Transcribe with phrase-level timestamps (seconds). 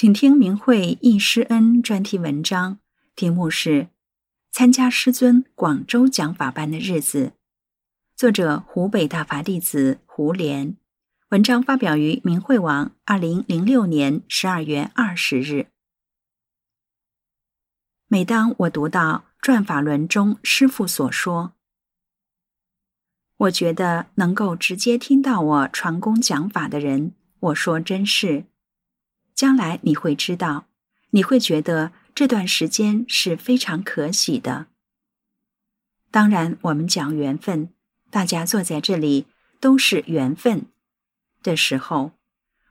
[0.00, 2.78] 请听明慧忆师恩专题文章，
[3.14, 3.82] 题目是
[4.50, 7.26] 《参加师尊广州讲法班的日子》，
[8.16, 10.74] 作者湖北大法弟子胡莲。
[11.28, 15.66] 文章发表于明慧网，二零零六年十二月二十日。
[18.08, 21.52] 每当我读到《转法轮》中师父所说，
[23.36, 28.46] 我觉得能够直接听到我传功讲法的人，我说真是。
[29.40, 30.66] 将来你会知道，
[31.12, 34.66] 你会觉得这段时间是非常可喜的。
[36.10, 37.70] 当然，我们讲缘分，
[38.10, 39.24] 大家坐在这里
[39.58, 40.66] 都是缘分
[41.42, 42.12] 的时候，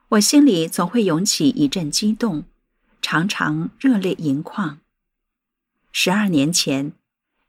[0.10, 2.44] 我心里总会涌起一阵激动，
[3.02, 4.80] 常常热泪盈眶。
[5.92, 6.94] 十二年前，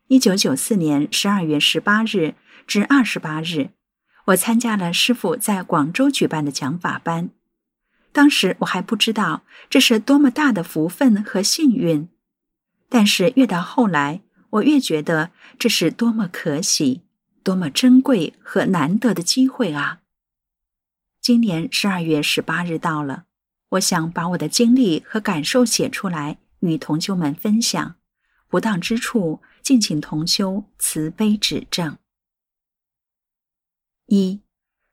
[0.06, 3.72] 一九九四年十二月十八日至二十八日，
[4.28, 7.28] 我参加了师傅在广州举办的讲法班。
[8.12, 12.08] 当时我还不知道这是多么大的福分和幸运，
[12.88, 17.02] 但是越到后来，我越觉得这是多么可喜、
[17.44, 20.00] 多么珍贵和难得的机会啊！
[21.20, 23.26] 今年十二月十八日到了，
[23.70, 27.94] 我想把我的经历和感受写出来，与同修们分享。
[28.48, 31.96] 不当之处，敬请同修慈悲指正。
[34.06, 34.40] 一，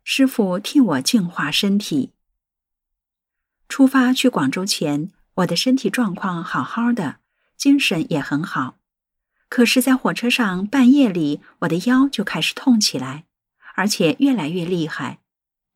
[0.04, 2.12] 师傅替我净化身体。
[3.70, 7.18] 出发去广州前，我的身体状况好好的，
[7.58, 8.78] 精神也很好。
[9.50, 13.26] 可是，在火车上半夜里，我的腰就开始痛起来，
[13.76, 15.20] 而且越来越厉害，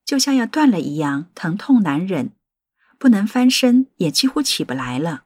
[0.03, 2.31] 就像要断了一样，疼痛难忍，
[2.97, 5.23] 不能翻身，也几乎起不来了。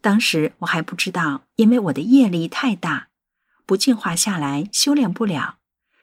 [0.00, 3.08] 当时我还不知道，因为我的业力太大，
[3.66, 5.58] 不净化下来，修炼不了。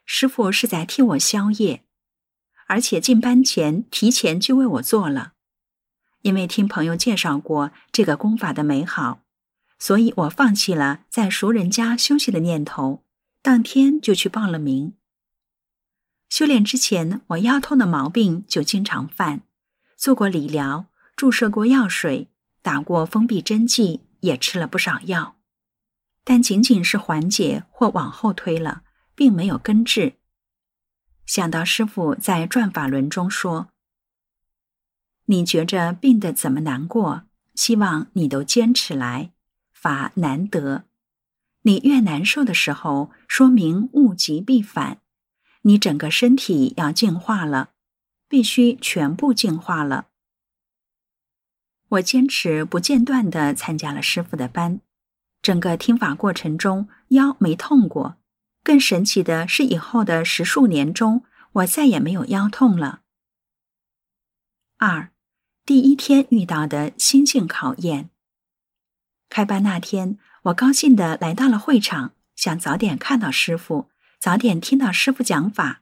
[0.06, 1.84] 师傅是在替我消业，
[2.68, 5.35] 而且进班前提前就为我做了。
[6.26, 9.22] 因为听朋友介绍过这个功法的美好，
[9.78, 13.04] 所以我放弃了在熟人家休息的念头，
[13.44, 14.96] 当天就去报了名。
[16.28, 19.44] 修炼之前，我腰痛的毛病就经常犯，
[19.96, 22.32] 做过理疗，注射过药水，
[22.64, 25.36] 打过封闭针剂，也吃了不少药，
[26.24, 28.82] 但仅仅是缓解或往后推了，
[29.14, 30.14] 并没有根治。
[31.28, 33.68] 想到师傅在《转法轮》中说。
[35.26, 37.24] 你觉着病得怎么难过？
[37.56, 39.32] 希望你都坚持来，
[39.74, 40.84] 法难得。
[41.62, 45.00] 你越难受的时候，说明物极必反。
[45.62, 47.70] 你整个身体要净化了，
[48.28, 50.08] 必须全部净化了。
[51.88, 54.82] 我坚持不间断地参加了师傅的班，
[55.42, 58.18] 整个听法过程中腰没痛过。
[58.64, 63.02] 更神奇的是，以后的十数年中，我再也没有腰痛了。
[64.78, 65.15] 二。
[65.66, 68.12] 第一天遇到的心境考验。
[69.30, 73.90] 开班那天，我高兴的来到了会场，想早点看到师傅，
[74.20, 75.82] 早点听到师傅讲法。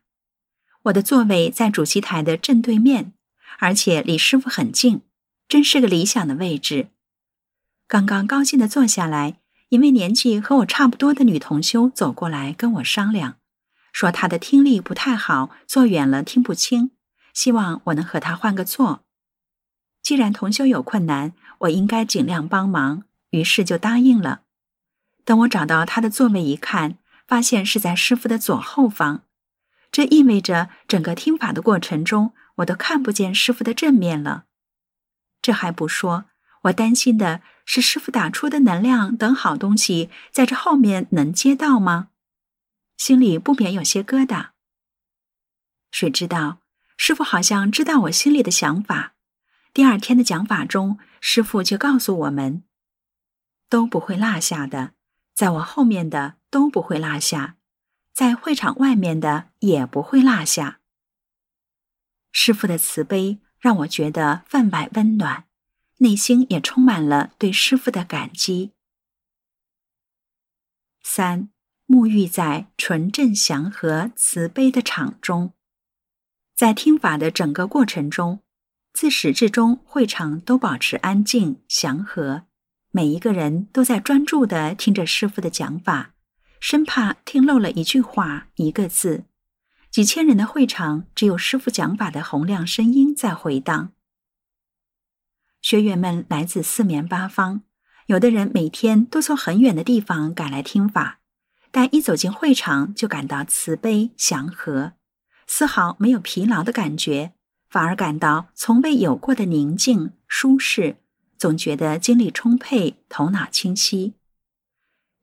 [0.84, 3.12] 我的座位在主席台的正对面，
[3.60, 5.02] 而且离师傅很近，
[5.50, 6.88] 真是个理想的位置。
[7.86, 13.36] 刚刚高兴的坐下来，一位年纪和我差不多的女同修走过来跟我商量，
[13.92, 16.92] 说她的听力不太好，坐远了听不清，
[17.34, 19.04] 希望我能和她换个座。
[20.04, 24.42] 既然同修有困难，我应该尽量帮忙，于是就答应了。
[25.24, 29.24] 等我找到他的座位一看，发现是在师傅的左后方，
[29.90, 34.44] 这意味着整个听法的过程中，我都看不见师傅的正面了。
[35.42, 36.26] 这还不说，
[36.64, 42.10] 我担心的是师傅打出的能量等好东西，在这后面能接到吗？
[42.98, 44.50] 心里不免有些疙瘩。
[45.92, 46.60] 谁知道，
[46.98, 49.13] 师傅好像知道我心里的想法。
[49.74, 52.64] 第二天的讲法中，师傅就告诉我们，
[53.70, 54.94] 都不会落下的，
[55.34, 57.58] 在我后面的都不会落下，
[58.14, 60.80] 在会场外面的也不会落下。
[62.32, 65.46] 师傅的慈悲让我觉得分外温暖，
[65.98, 68.74] 内心也充满了对师傅的感激。
[71.02, 71.50] 三，
[71.88, 75.54] 沐浴在纯正祥和、慈悲的场中。
[76.54, 78.43] 在听法的整个过程中，
[78.94, 82.44] 自始至终，会场都保持安静祥和，
[82.92, 86.14] 每一个人都在专注地听着师傅的讲法，
[86.60, 89.26] 生怕听漏了一句话、一个字。
[89.90, 93.92] 几千人的会场，只有师傅讲法的洪亮声音在回荡。
[95.62, 97.64] 学员们来自四面八方，
[98.06, 101.20] 有的人每天都从很远的地方赶来听法，
[101.72, 104.94] 但一走进会场就感到慈悲祥和，
[105.48, 107.34] 丝毫没有疲劳的感觉，
[107.74, 110.98] 反而感到从未有过的宁静舒适，
[111.40, 114.14] 总觉得精力充沛，头脑清晰。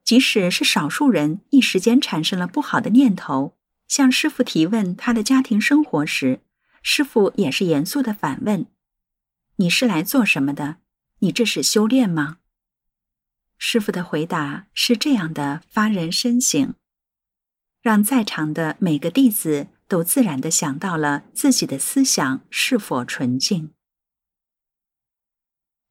[0.03, 3.57] 即使是少数人一时间产生了不好的念头，
[3.87, 6.41] 向师傅提问他的家庭生活时，
[6.83, 8.67] 师傅也是严肃的反问。
[9.55, 10.79] 你是来做什么的？
[11.21, 12.39] 你这是修炼吗？
[13.59, 16.75] 师傅的回答是这样的，发人深省，
[17.81, 23.75] 让在场的每个弟子都自然的想到了自己的思想是否纯净。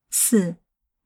[0.10, 0.56] 四，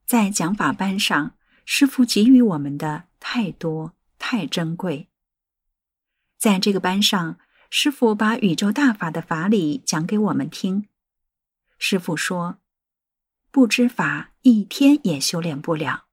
[0.06, 1.36] 在讲法班上，
[1.66, 5.10] 师傅给予我们的太多太珍贵。
[6.38, 7.40] 在这个班上，
[7.72, 10.88] 师傅把宇宙大法的法理讲给我们听。
[11.80, 12.60] 师傅说
[13.50, 16.06] ：“不知法，一天也修炼不了。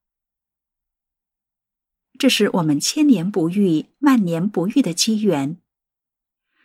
[2.18, 5.60] 这是我们千年不遇、万年不遇的机缘。”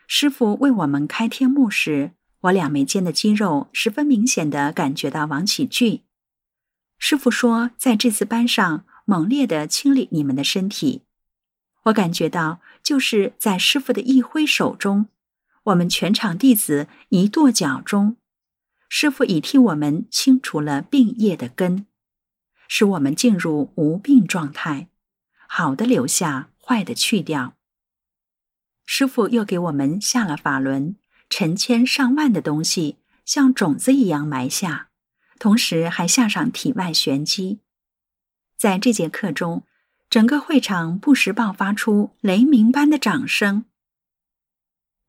[0.07, 2.11] 师傅为我们开天幕时，
[2.41, 6.01] 我两眉间的肌肉十分明显的感觉到王起聚。
[6.97, 11.03] 师傅说：“在这次班上，猛烈的清理你们的身体。”
[11.85, 15.07] 我感觉到，就是在师傅的一挥手中，
[15.63, 18.17] 我们全场弟子一跺脚中。
[18.87, 21.85] 师傅已替我们清除了病业的根，
[22.67, 24.87] 使我们进入无病状态，
[25.47, 27.55] 好的留下，坏的去掉。
[28.85, 30.95] 师傅又给我们下了法轮，
[31.29, 34.89] 成千上万的东西像种子一样埋下，
[35.39, 37.59] 同时还下上体外玄机。
[38.57, 39.63] 在这节课中，
[40.09, 43.65] 整个会场不时爆发出雷鸣般的掌声。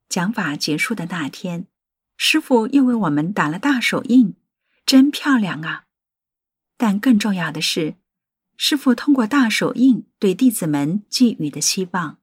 [0.09, 1.67] 讲法结束的那天。
[2.19, 4.33] 师傅又为我们打了大手印，
[4.87, 5.83] 真漂亮啊！
[6.75, 7.95] 但更重要的是，
[8.57, 12.17] 师傅通过大手印对弟子们寄予的希望。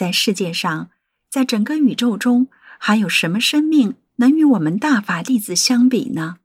[0.00, 0.90] 在世界上，
[1.28, 2.48] 在整个宇宙中，
[2.78, 6.38] 还有什么生命能与我们大法弟子相比呢？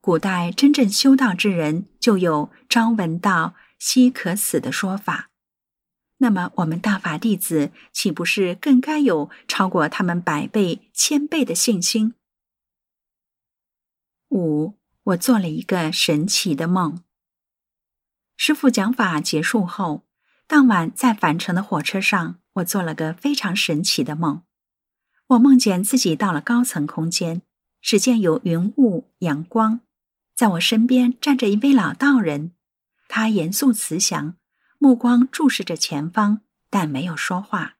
[0.00, 5.28] 古代真正修道之人，就有“朝闻道，夕可死”的说法。
[6.16, 12.14] 那么，我们大法弟子岂不是更该有超过他们百倍、千倍的信心？
[14.30, 17.04] 五，我做了一个神奇的梦。
[18.38, 20.06] 师傅讲法结束后，
[20.46, 24.42] 当晚在返程的火车上，我做了个非常神奇的梦。
[25.28, 27.42] 我梦见自己到了高层空间，
[27.80, 29.80] 只见有云雾、阳光，
[30.34, 32.52] 在我身边站着一位老道人，
[33.08, 34.36] 他严肃慈祥。
[34.78, 37.76] 目光注视着前方，但没有说话。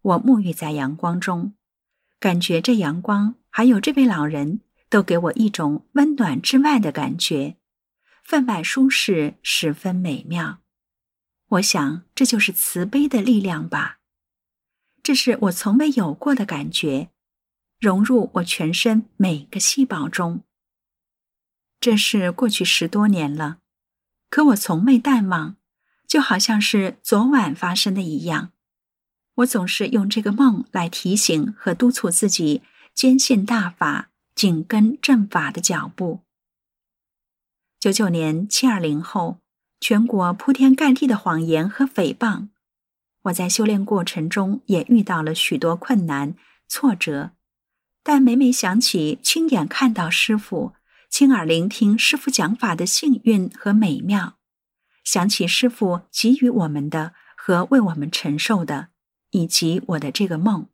[0.00, 1.54] 我沐浴在阳光中，
[2.18, 7.56] 感觉这阳光还有这位老人都给我一种温暖之外的感觉，
[8.24, 10.60] 分外舒适，十分美妙。
[11.48, 13.98] 我想，这就是慈悲的力量吧。
[15.02, 17.10] 这是我从未有过的感觉，
[17.78, 20.42] 融入我全身每个细胞中。
[21.80, 23.58] 这是过去十多年了，
[24.28, 25.56] 可我从未淡忘。
[26.06, 28.50] 就好像是昨晚发生的一样，
[29.36, 36.22] 我总是用这个梦来提醒和督促自己坚信大法、紧跟正法的脚步。
[37.78, 39.38] 九九年七二零后，
[39.78, 42.48] 全国铺天盖地的谎言和诽谤，
[43.22, 46.34] 我在修炼过程中也遇到了许多困难
[46.66, 47.32] 挫折，
[48.02, 50.72] 但每每想起亲眼看到师傅、
[51.10, 54.38] 亲耳聆听师傅讲法的幸运和美妙。
[55.04, 58.88] 想起师傅给予我们的和为我们承受的，
[59.30, 60.68] 以及我的这个梦，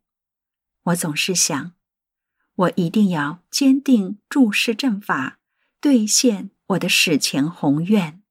[0.84, 1.72] 我总是想，
[2.54, 5.38] 我一定要坚定注视正法，
[5.80, 8.22] 兑现我的史前宏愿。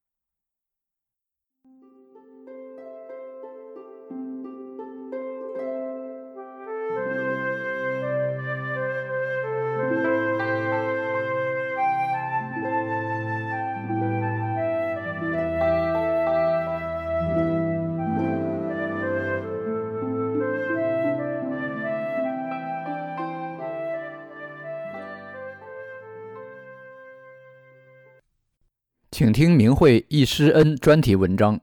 [29.18, 31.58] 请听明慧一师恩专题文章，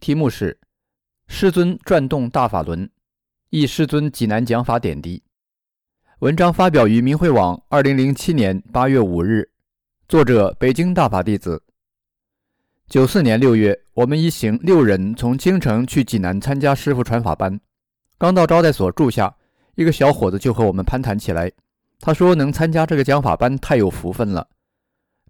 [0.00, 0.54] 题目是
[1.26, 2.88] 《师尊转动大法轮，
[3.50, 5.22] 一师尊济南讲法点滴。
[6.20, 9.50] 文章发表于明慧网，二零零七年八月五日。
[10.08, 11.62] 作者：北京大法弟子。
[12.88, 17.60] 九四年六月，我们一行六人从京城去济南参加师傅传法班。
[18.16, 19.36] 刚到招待所住下，
[19.74, 21.52] 一个小伙子就和我们攀谈起来。
[22.00, 24.48] 他说：“能参加这个讲法班，太有福分了。”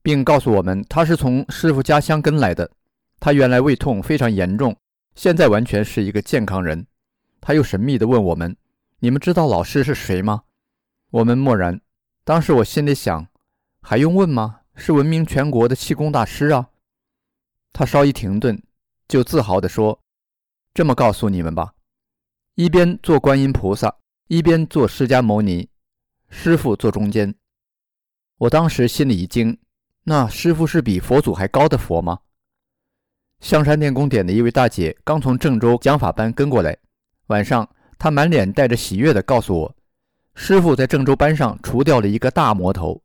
[0.05, 2.71] 并告诉我们，他是从师傅家乡跟来的。
[3.19, 4.77] 他原来胃痛非常严重，
[5.15, 6.87] 现在完全是一个健康人。
[7.41, 8.55] 他又神秘地问我们
[9.01, 10.43] ：“你们知道老师是谁吗？”
[11.11, 11.81] 我们默然。
[12.23, 13.27] 当时我心里想
[13.81, 14.61] ：“还用问吗？
[14.77, 16.69] 是闻名全国的气功大师啊！”
[17.73, 18.63] 他稍一停顿，
[19.09, 19.99] 就自豪地说
[20.75, 21.73] ：“这么告诉你们吧，
[22.57, 23.97] 一边做观音菩萨，
[24.29, 25.71] 一边做释迦牟尼。”
[26.29, 27.35] 师傅坐中间，
[28.37, 29.57] 我当时心里一惊，
[30.07, 32.21] 那师傅是比佛祖还高的佛吗？
[33.41, 36.77] 香山电工点的一位大姐刚从郑州讲法班跟过来，
[37.29, 37.69] 晚上
[37.99, 39.77] 她满脸带着喜悦的告诉我，
[40.35, 43.03] 师傅在郑州班上除掉了一个大魔头，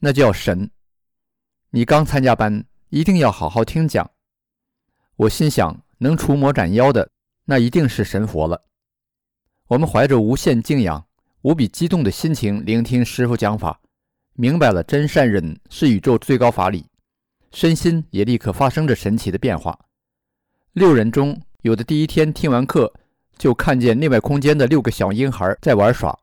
[0.00, 0.68] 那叫神。
[1.70, 4.10] 你刚参加班，一定要好好听讲。
[5.14, 7.08] 我心想，能除魔斩妖的，
[7.44, 8.64] 那一定是神佛了。
[9.68, 11.06] 我们怀着无限敬仰。
[11.42, 13.80] 无比激动的心情聆听师傅讲法，
[14.34, 16.86] 明白了真善忍是宇宙最高法理，
[17.52, 19.78] 身心也立刻发生着神奇的变化。
[20.72, 22.90] 六人中有的第一天听完课
[23.36, 26.18] 就看见内外空间的六个小婴孩在玩耍，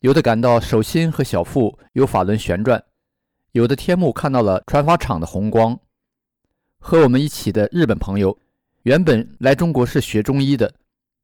[0.00, 2.82] 有的感到手心和小腹有法轮旋转，
[3.52, 5.78] 有的天目看到了传法场的红光。
[6.78, 8.38] 和我们一起的日本朋友，
[8.82, 10.74] 原本来中国是学中医的，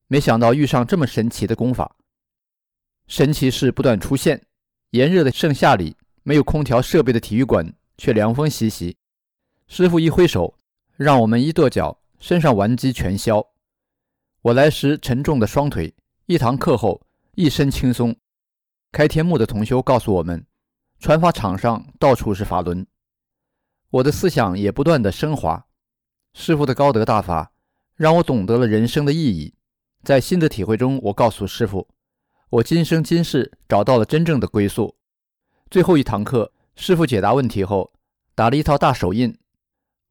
[0.08, 1.94] 没想到遇上这么神奇的功法。
[3.06, 4.40] 神奇事不断出现，
[4.90, 8.96] 炎热的盛夏里，没有空调设备的体育馆却凉风习习。
[9.66, 10.58] 师傅一挥手，
[10.96, 13.44] 让我们一跺脚，身上顽疾全消。
[14.42, 15.94] 我来时沉重的双腿，
[16.26, 17.00] 一堂课后
[17.34, 18.14] 一身轻松。
[18.90, 20.44] 开天幕的同修告诉我们，
[20.98, 22.86] 传法场上到处是法轮。
[23.90, 25.66] 我的思想也不断的升华。
[26.34, 27.52] 师傅的高德大法，
[27.94, 29.54] 让我懂得了人生的意义。
[30.02, 31.88] 在新的体会中，我告诉师傅。
[32.50, 34.96] 我今生今世找到了真正的归宿。
[35.72, 37.90] 最后一堂课，师傅解答问题后，
[38.34, 39.34] 打了一套大手印。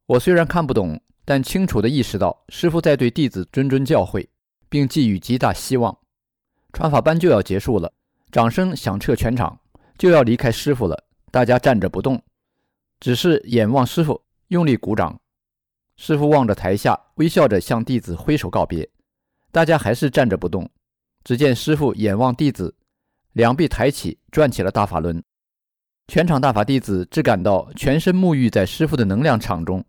[0.08, 4.28] 我虽然看不懂，但清楚地意识到师傅在对弟子谆谆教诲，
[4.70, 5.96] 并寄予极大希望。
[6.74, 7.94] 传法班就要结束了，
[8.32, 9.60] 掌声响彻全场，
[10.00, 11.06] 就要离开师傅了。
[11.30, 12.20] 大家站着不动，
[13.00, 15.22] 只是眼望师傅，用力鼓掌。
[15.96, 18.90] 师傅望着台下，微笑着向弟子挥手告别。
[19.52, 20.68] 大家还是站着不动。
[21.24, 22.76] 只见师傅眼望弟子，
[23.34, 25.24] 两臂抬起，转起了大法轮。
[26.12, 29.82] 全场大法弟子只感到全身沐浴在师傅的能量场中，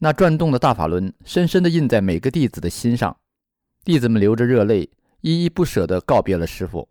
[0.00, 3.16] 那转动的大法轮深深地印在每个弟子的心上。
[3.84, 6.88] 弟子们流着热泪，依依不舍地告别了师傅。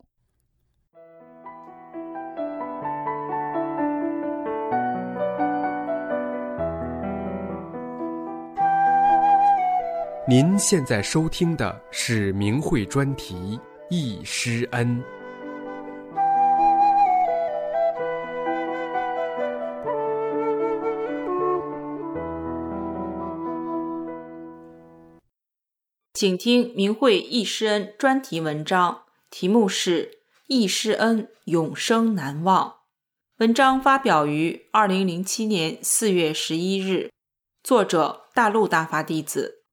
[10.26, 13.36] 您现在收听的是明慧专题
[13.90, 14.98] 《易师恩》。
[26.24, 30.06] 请听明慧易师恩专题文章，题目是
[30.48, 32.70] 《易师恩永生难忘》。
[33.40, 37.12] 文章发表于二零零七年四月十一日，
[37.62, 39.66] 作者大陆大法弟子。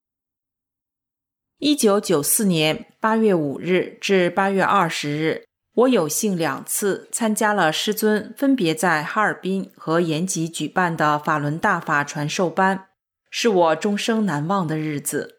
[1.58, 12.88] 一九九四年八月五日至八月二十日，我有幸两次参加了师尊分别在哈尔滨和延吉举办的法轮大法传授班，
[13.30, 15.36] 是我终生难忘的日子。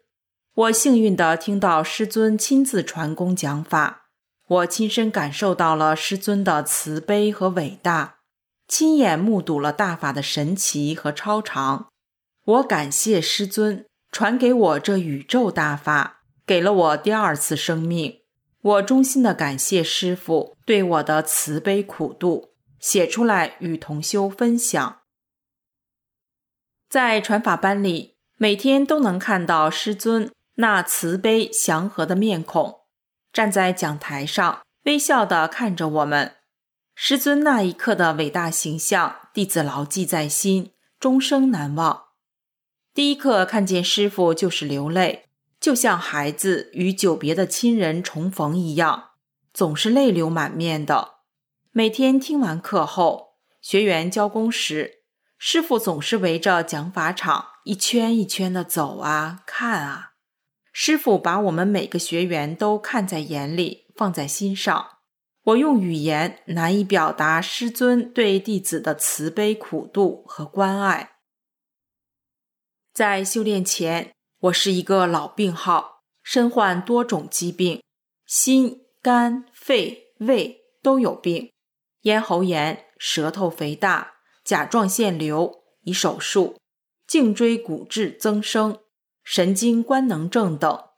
[0.54, 4.02] 我幸运地听到师尊亲自传功讲法，
[4.46, 8.18] 我亲身感受到了师尊的慈悲和伟大，
[8.68, 11.88] 亲眼目睹了大法的神奇和超常。
[12.44, 13.86] 我感谢师尊。
[14.10, 18.20] 传给我这宇宙大法，给了我第二次生命。
[18.60, 24.98] 我衷心的感谢师父对我的慈悲苦度，写出来与同修分享。
[26.90, 30.30] 在传法班里，每天都能看到师尊
[30.62, 32.82] 那慈悲祥和的面孔，
[33.32, 36.36] 站在讲台上微笑的看着我们。
[36.94, 42.04] 师尊那一刻的伟大形象，弟子牢记在心，终生难忘。
[42.94, 49.10] 第一课看见师傅就是流泪，就像孩子与久别的亲人重逢一样，
[49.52, 51.14] 总是泪流满面的。
[51.72, 55.02] 每天听完课后，学员交功时，
[55.36, 60.11] 师傅总是围着讲法场一圈一圈的走啊看啊。
[60.72, 64.88] 师傅把我们每个学员都看在眼里，放在心上。
[65.44, 71.16] 我用语言难以表达师尊对弟子的慈悲苦度和关爱。
[72.94, 77.82] 在修炼前，我是一个老病号，身患多种疾病，
[78.24, 81.52] 心、肝、肺、胃都有病，
[82.02, 84.14] 咽喉炎、舌头肥大、
[84.44, 86.56] 甲状腺瘤已手术，
[87.06, 88.78] 颈椎骨质增生、
[89.22, 90.88] 神经官能症等，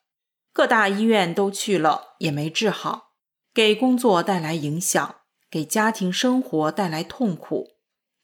[0.52, 3.12] 各大医院都去了，也没治好。
[3.52, 7.76] 给工作带来影响，给家庭生活带来痛苦，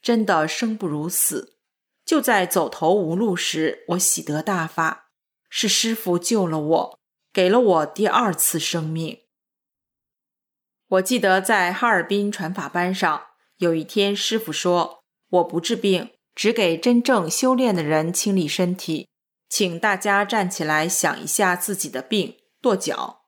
[0.02, 1.59] 真的生不如死。
[2.04, 5.11] 就在走投无路时，我喜得大法，
[5.49, 6.99] 是师傅救了我，
[7.33, 9.21] 给了我第二次生命。
[10.88, 13.26] 我记得在哈尔滨传法班上，
[13.59, 19.09] 有一天师傅说：“我不治病，只给真正修炼的人清理身体，
[19.50, 23.25] 请大家站起来想一下自己的病，跺脚。”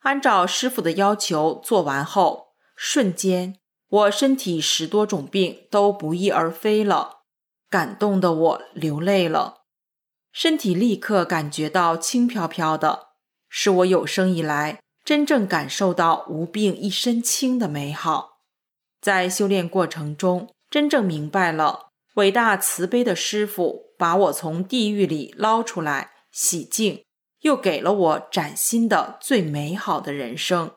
[0.00, 3.58] 按照师傅的要求做完后，瞬间
[3.88, 7.24] 我身体十多种病都不翼而飞了，
[7.68, 9.64] 感动的我流泪了，
[10.30, 13.08] 身体立刻感觉到轻飘飘的，
[13.48, 18.42] 是我有生以来真正感受到无病一身轻的美好。
[19.00, 27.04] 在修炼过程中，真正明白了伟大慈悲的师傅把我从地狱里捞出来，洗净。
[27.40, 30.72] 又给了我崭新的最美好的人生。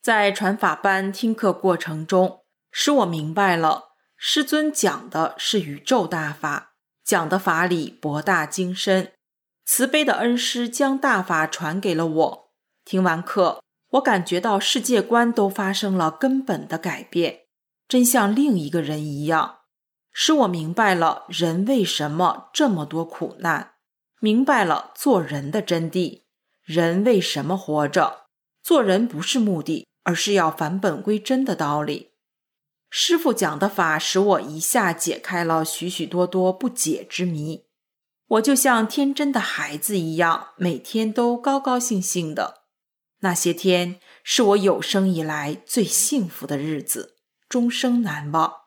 [0.00, 9.12] 在传法班听课过程中，使我明白了师尊讲的是宇宙大法，讲的法理博大精深。
[9.64, 12.52] 慈悲的恩师将大法传给了我。
[12.84, 17.40] 听完课，我感觉到世界观都发生了根本的改变，
[17.88, 19.59] 真像另一个人一样，
[20.22, 23.76] 使我明白了人为什么这么多苦难。
[24.20, 26.24] 明白了做人的真谛，
[26.62, 28.26] 人为什么活着？
[28.62, 32.10] 做人不是目的，而是要返本归真的道理。
[32.90, 37.64] 师傅讲的法使我一下解开了许许多多不解之谜。
[38.26, 42.64] 我就像天真的孩子一样，每天都高高兴兴的。
[43.20, 47.16] 那些天是我有生以来最幸福的日子，
[47.48, 48.59] 终生难忘。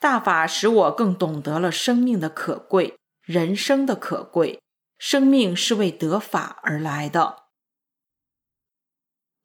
[0.00, 2.96] 大法使我更懂得了生命的可贵。
[3.20, 4.60] 人生的可贵，
[4.98, 7.44] 生命是为得法而来的。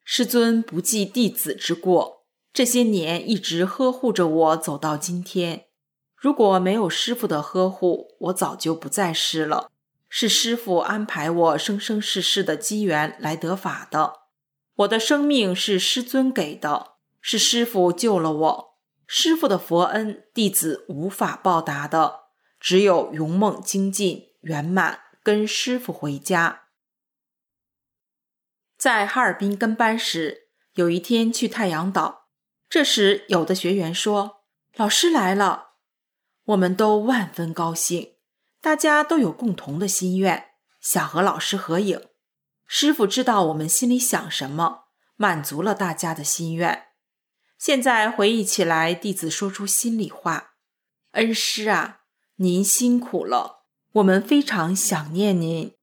[0.03, 5.65] 师尊不计弟子之过，这些年一直呵护着我走到今天。
[6.15, 9.69] 如果没有师傅的呵护，我早就不在世了。
[10.07, 14.21] 是师傅安排我生生世世的机缘来得法的。
[14.75, 18.74] 我的生命是师尊给的，是师傅救了我。
[19.07, 22.25] 师傅的佛恩，弟子无法报答的。
[22.59, 26.63] 只有勇猛精进圆满，跟师傅回家。
[28.77, 32.29] 在哈尔滨跟班时，有一天去太阳岛，
[32.67, 34.43] 这时有的学员说
[34.75, 35.73] ：“老师来了。”
[36.45, 38.15] 我们都万分高兴，
[38.61, 42.01] 大家都有共同的心愿，想和老师合影。
[42.65, 46.87] 师傅知道我们心里想什么，满足了大家的心愿。
[47.65, 50.51] 现在回忆起来，弟子说出心里话
[51.13, 52.01] ：“恩师啊！”
[52.37, 55.73] 您辛苦了，我们非常想念您。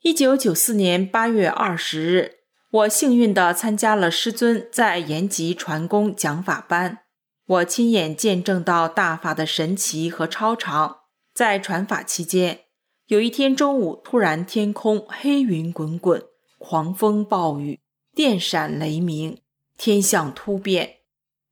[0.00, 2.36] 一九九四年八月二十日，
[2.70, 7.00] 我幸运地参加了师尊在延吉传功讲法班，
[7.44, 11.00] 我亲眼见证到大法的神奇和超常。
[11.34, 12.60] 在传法期间，
[13.08, 16.24] 有一天中午，突然天空黑云滚滚，
[16.56, 17.78] 狂风暴雨，
[18.14, 19.42] 电闪雷鸣，
[19.82, 20.96] 天象突变，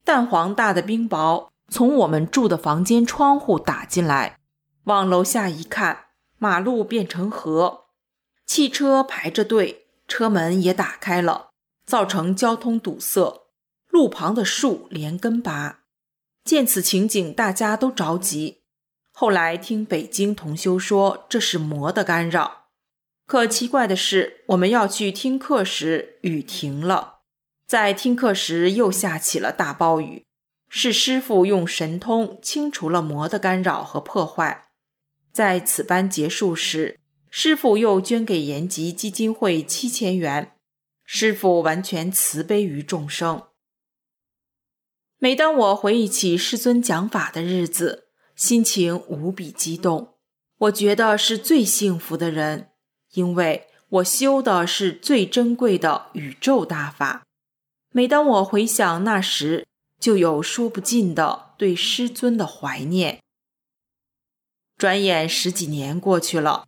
[0.05, 1.49] 蛋黄大的冰雹。
[1.71, 4.39] 从我们住的房间窗户打进来，
[4.85, 7.87] 往楼下一看，马路变成河，
[8.45, 11.53] 汽车排着队，车门也打开了，
[11.87, 13.47] 造成交通堵塞，
[13.89, 15.79] 路旁的树连根拔。
[16.45, 18.59] 见此情景，大家都着急。
[19.11, 22.67] 后来听北京同修说，这是魔的干扰。
[23.27, 27.18] 可奇怪的是，我们要去听课时，雨停了，
[27.69, 30.25] 在听课时又下起了大暴雨。
[30.71, 34.71] 是师傅用神通清除了魔的干扰和破坏。
[35.33, 40.57] 在此班结束时，师傅又捐给延吉基金会七千元。
[41.05, 43.45] 师傅完全慈悲于众生。
[45.19, 50.15] 每当我回忆起师尊讲法的日子，心情无比激动。
[50.57, 52.71] 我觉得是最幸福的人，
[53.13, 57.25] 因为我修的是最珍贵的宇宙大法。
[57.91, 59.67] 每当我回想那时，
[59.99, 63.21] 就有说不尽的对师尊的怀念。
[64.77, 66.67] 转眼十几年过去了，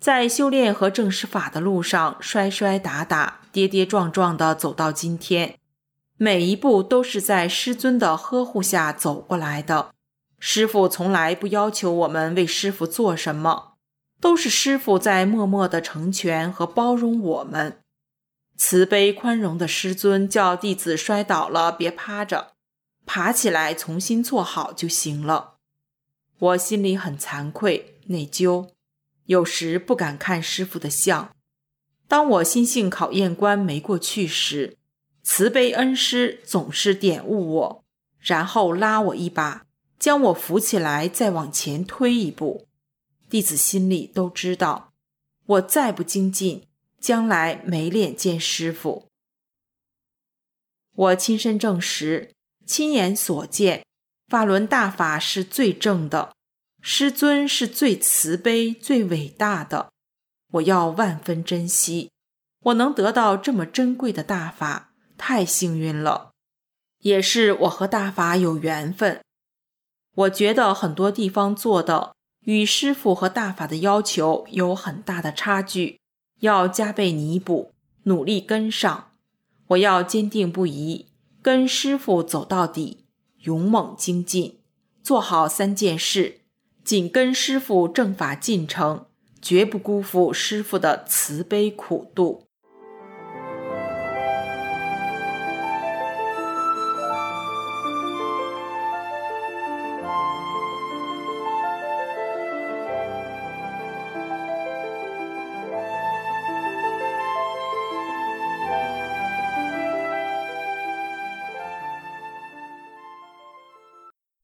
[0.00, 5.58] 在修炼和正师法的路上，摔摔打打、跌跌撞撞地走到今天，
[6.16, 9.92] 每一步都是在师尊的呵护下走过来的。
[10.40, 13.74] 师傅从来不要求我们为师傅做什么，
[14.20, 17.81] 都是师傅在默默地成全和包容我们。
[18.56, 22.52] 慈悲宽容的师尊叫弟子摔倒了别趴着，
[23.04, 25.56] 爬起来重新坐好就行了。
[26.38, 28.70] 我心里很惭愧、内疚，
[29.26, 31.34] 有时不敢看师傅的像。
[32.08, 34.76] 当我心性考验关没过去时，
[35.22, 37.84] 慈悲恩师总是点悟我，
[38.18, 39.66] 然后拉我一把，
[39.98, 42.66] 将我扶起来，再往前推一步。
[43.30, 44.92] 弟子心里都知道，
[45.46, 46.66] 我再不精进。
[47.02, 49.08] 将来没脸见师傅。
[50.94, 52.32] 我亲身证实，
[52.64, 53.84] 亲眼所见，
[54.28, 56.32] 法轮大法是最正的，
[56.80, 59.90] 师尊是最慈悲、最伟大的。
[60.52, 62.10] 我要万分珍惜，
[62.60, 66.30] 我能得到这么珍贵的大法，太幸运了，
[66.98, 69.20] 也是我和大法有缘分。
[70.14, 76.01] 我觉得很多地方做的与师傅和大法的要求有很大的差距。
[76.42, 77.70] 要加倍弥补，
[78.04, 79.12] 努力跟上。
[79.68, 81.06] 我要坚定不移，
[81.40, 83.04] 跟师傅走到底，
[83.42, 84.58] 勇猛精进，
[85.04, 86.40] 做好三件事，
[86.82, 89.06] 紧跟师傅正法进程，
[89.40, 92.48] 绝不辜负师傅的慈悲苦度。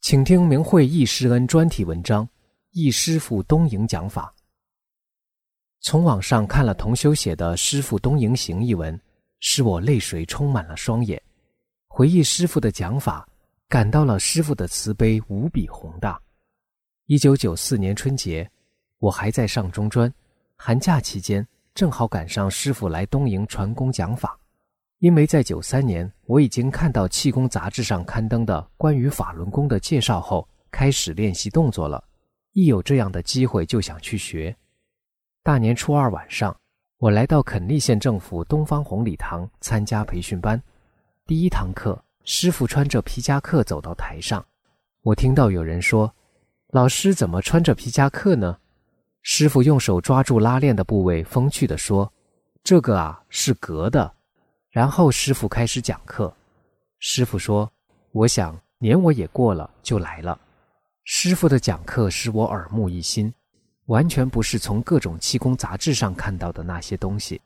[0.08, 2.24] 请听明慧易师恩专题文章
[2.70, 4.34] 《易师傅东营讲法》。
[5.82, 8.98] 从网上看了同修写的《师傅东营行》一文，
[9.40, 11.22] 使我泪水充满了双眼。
[11.88, 13.28] 回忆师傅的讲法，
[13.68, 16.18] 感到了师傅的慈悲无比宏大。
[17.04, 18.50] 一九九四年春节，
[19.00, 20.10] 我还在上中专，
[20.56, 24.40] 寒假期间正好赶上师傅来东营传功讲法。
[25.00, 32.02] 因为在九三年，我已经看到气功杂志上刊登的关于法轮功的介绍后，开始练习动作了。
[32.52, 34.54] 一有这样的机会，就想去学。
[35.44, 36.56] 大年初二晚上，
[36.98, 40.60] 我来到垦利县政府东方红礼堂参加培训班。
[41.28, 44.44] 第一堂课，师傅穿着皮夹克走到台上，
[45.02, 46.12] 我听到有人说
[46.74, 48.58] ：“老师怎么穿着皮夹克呢？”
[49.22, 52.12] 师傅用手抓住拉链的部位，风趣地说
[52.64, 54.14] ：“这个啊，是隔的。”
[54.70, 56.32] 然后师傅开始讲课。
[56.98, 57.70] 师傅说
[58.12, 60.38] ：“我想年我也过了，就来了。”
[61.04, 63.32] 师傅的讲课使我耳目一新，
[63.86, 67.40] 完全不是从各种气功杂志上看到的那些东西。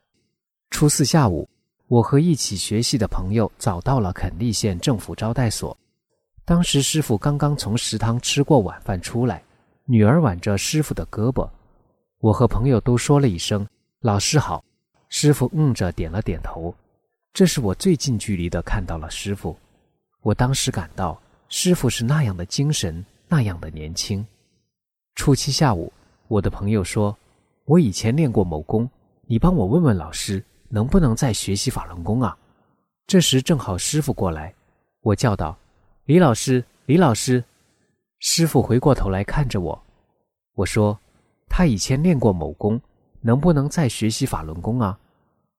[0.70, 1.48] 初四下午，
[1.86, 5.76] 我和一起学习的朋友找到了垦利县政府招待所。
[6.44, 9.44] 当时师傅刚刚从食堂吃过晚饭出来，
[9.84, 11.48] 女儿挽着师傅的胳膊，
[12.18, 13.64] 我和朋友都说了一声
[14.00, 14.64] “老师好”，
[15.08, 16.74] 师傅嗯着点了点头。
[17.32, 19.56] 这是我最近距离的看到了师傅，
[20.20, 21.18] 我当时感到
[21.48, 24.24] 师傅是那样的精神，那样的年轻。
[25.14, 25.90] 初七下午，
[26.28, 27.16] 我的朋友说
[27.64, 28.88] ：“我以前练过某功，
[29.26, 32.36] 你帮我问问老师，能不能再学习法轮功啊？”
[33.08, 34.54] 这时正好师傅过来，
[35.00, 35.56] 我叫道
[36.04, 37.42] ：“李老师，李老师！”
[38.20, 39.82] 师傅回过头来看着我，
[40.54, 40.98] 我说
[41.48, 42.78] ：“他以前练过某功，
[43.22, 44.98] 能不能再学习法轮功啊？”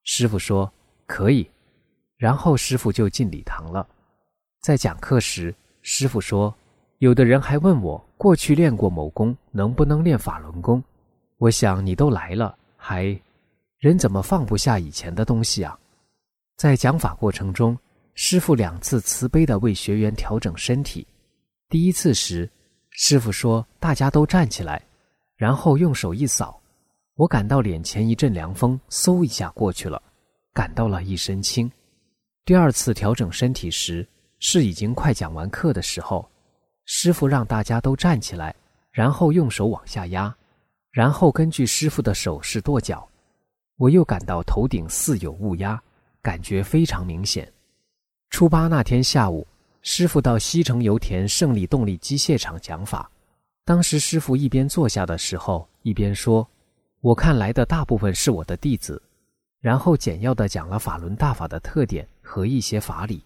[0.06, 0.72] 师傅说
[1.08, 1.50] ：“可以。”
[2.17, 3.88] 然后师傅就进礼堂了，
[4.62, 6.54] 在讲课时，师傅说
[6.99, 10.82] ：“有的人还问我过去练过某功，能不能练法轮功？
[11.38, 13.19] 我想你都来了，还
[13.80, 15.78] 人怎么放不下以前的东西啊？”
[16.56, 17.78] 在讲法过程中，
[18.13, 21.06] 师傅两次慈悲的为学员调整身体。
[21.67, 22.49] 第一次时，
[22.91, 24.82] 师傅说：“大家都站起来。”
[25.36, 26.62] 然后用手一扫，
[27.15, 30.02] 我感到脸前一阵凉风，嗖一下过去了，
[30.54, 31.69] 感到了一身轻。
[32.45, 34.06] 第二次调整身体时，
[34.39, 36.29] 是已经快讲完课的时候，
[36.84, 38.53] 师傅让大家都站起来，
[38.91, 40.36] 然后用手往下压，
[40.91, 43.08] 然后根据师傅的手势跺脚。
[43.77, 45.82] 我又感到头顶似有物压，
[46.21, 47.49] 感觉非常明显。
[48.29, 49.47] 初八那天下午，
[49.82, 53.10] 师傅到西城油田胜利动力机械厂讲法，
[53.63, 56.45] 当时师傅一边坐下的时候，一边说
[56.99, 59.01] ：“我看来的大部分是我的弟子。”
[59.63, 63.23] 然后简要的讲了法轮大法的特点和一些法理，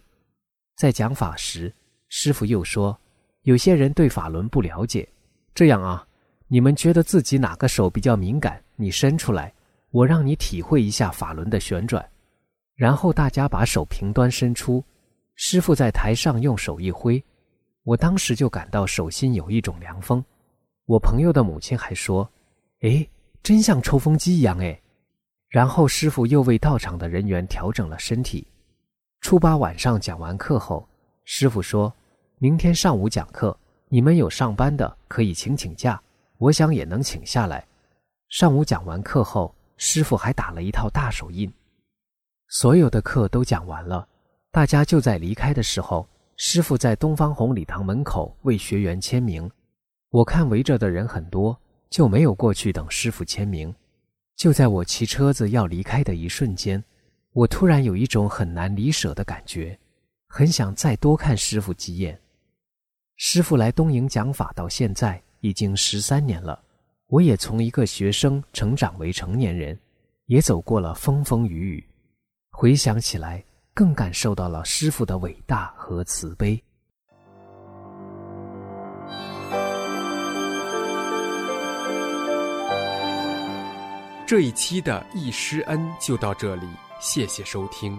[0.76, 1.74] 在讲法时，
[2.10, 2.96] 师傅又说，
[3.42, 5.08] 有些人对法轮不了解，
[5.52, 6.06] 这样啊，
[6.46, 8.62] 你们觉得自己哪个手比较敏感？
[8.76, 9.52] 你伸出来，
[9.90, 12.08] 我让你体会一下法轮的旋转。
[12.76, 14.80] 然后大家把手平端伸出，
[15.34, 17.20] 师傅在台上用手一挥，
[17.82, 20.24] 我当时就感到手心有一种凉风。
[20.86, 22.30] 我朋友的母亲还说
[22.82, 23.04] ：“哎，
[23.42, 24.80] 真像抽风机一样哎。”
[25.48, 28.46] 然后师傅又为到场的人员调整了身体。
[29.20, 30.86] 初八晚上讲完课后，
[31.24, 31.92] 师傅说
[32.38, 33.58] ：“明天上午讲课，
[33.88, 36.00] 你们有上班的可以请请假，
[36.36, 37.66] 我想也能请下来。”
[38.28, 41.50] 上午讲完课后，师傅还打了一套大手印。
[42.48, 44.06] 所有的课都讲完了，
[44.50, 46.06] 大家就在离开的时候，
[46.36, 49.50] 师傅在东方红礼堂门口为学员签名。
[50.10, 51.58] 我看围着的人很多，
[51.88, 53.74] 就没有过去等师傅签名。
[54.38, 56.82] 就在我骑车子要离开的一瞬间，
[57.32, 59.76] 我突然有一种很难离舍的感觉，
[60.28, 62.16] 很想再多看师傅几眼。
[63.16, 66.62] 师傅来东营讲法到现在已经十三年了，
[67.08, 69.76] 我也从一个学生成长为成年人，
[70.26, 71.84] 也走过了风风雨雨。
[72.52, 76.62] 回想起来，更感受到了师傅的伟大和慈悲。
[84.28, 86.68] 这一期的易师恩就到这里，
[87.00, 87.98] 谢谢收听。